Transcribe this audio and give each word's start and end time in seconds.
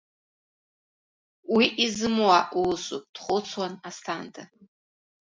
Уи 1.53 1.65
изымуа 1.85 2.39
усуп, 2.65 3.03
дхәыцуан 3.15 3.73
Асҭанда. 3.87 4.43